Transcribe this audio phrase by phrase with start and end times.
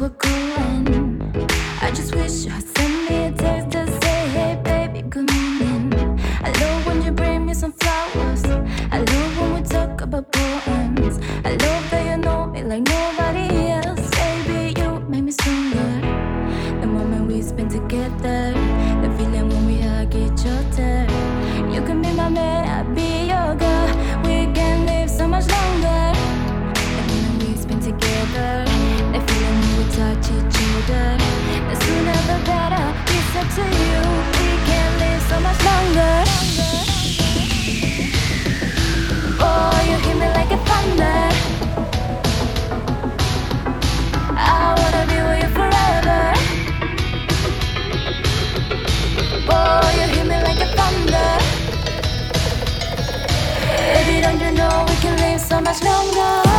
[0.00, 0.10] were
[1.82, 6.18] I just wish you'd send me a text to say, hey baby, come in.
[6.42, 8.44] I love when you bring me some flowers.
[8.90, 11.18] I love when we talk about poems.
[11.44, 14.10] I love that you know me like nobody else.
[14.10, 15.92] Baby, you make me stronger.
[16.80, 18.54] The moment we spend together,
[19.02, 21.06] the feeling when we hug each other.
[21.74, 23.79] You can be my man, I'll be your girl.
[55.50, 56.49] so much longer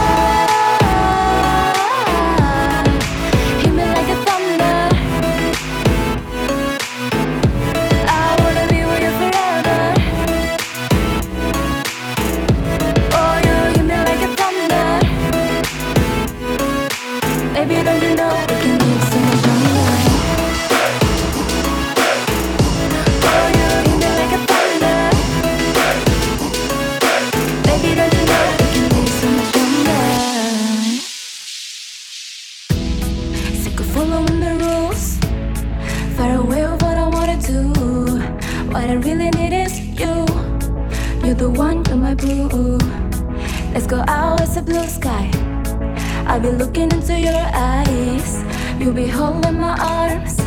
[36.32, 37.74] Away of what I wanna do.
[38.72, 40.26] What I really need is you.
[41.24, 42.78] You're the one, you're my boo.
[43.74, 45.30] Let's go out, it's a blue sky.
[46.26, 48.44] I'll be looking into your eyes.
[48.80, 50.40] You'll be holding my arms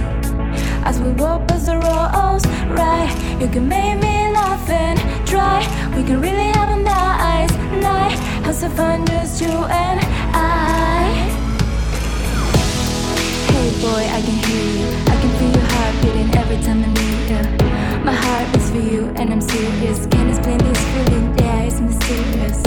[0.89, 2.47] as we walk past the roads.
[2.81, 5.61] Right, you can make me laugh and try.
[5.94, 7.53] We can really have a nice
[7.83, 8.19] night.
[8.47, 9.49] Have some fun, just you
[9.83, 10.00] and
[10.33, 11.12] I.
[13.53, 15.14] Hey boy, I can hear you
[16.05, 17.43] feeling every time I need you.
[18.05, 20.07] My heart is for you, and I'm serious.
[20.13, 22.61] Can't explain this feeling, yeah, it's mysterious.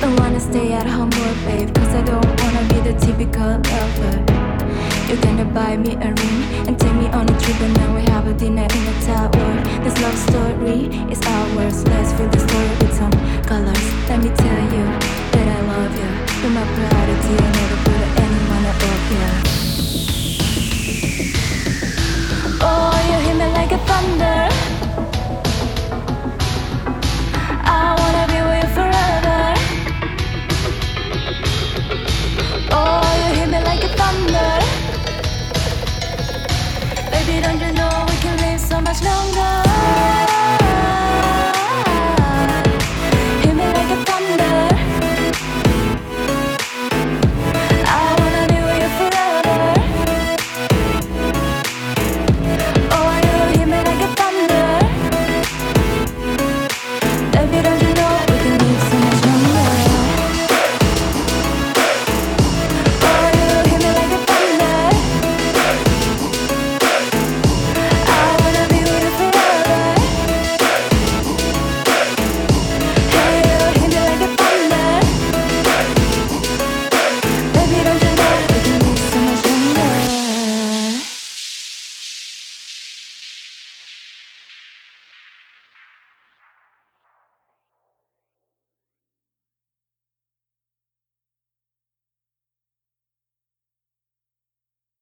[0.00, 4.14] Don't wanna stay at home more, babe, cause I don't wanna be the typical lover.
[5.08, 8.02] You're gonna buy me a ring and take me on a trip, and now we
[8.14, 9.52] have a dinner in a tower.
[9.84, 10.78] This love story
[11.14, 11.76] is ours.
[11.90, 13.14] Let's fill the story with some
[13.50, 13.86] colors.
[14.08, 14.84] Let me tell you
[15.34, 16.10] that I love you.
[16.40, 19.71] You're my priority, I never put anyone above you.
[24.02, 24.41] wonder